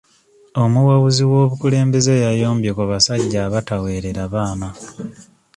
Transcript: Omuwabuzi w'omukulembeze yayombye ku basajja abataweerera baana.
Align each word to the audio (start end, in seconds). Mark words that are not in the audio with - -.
Omuwabuzi 0.63 1.23
w'omukulembeze 1.31 2.13
yayombye 2.25 2.71
ku 2.77 2.83
basajja 2.91 3.39
abataweerera 3.47 4.23
baana. 4.33 4.69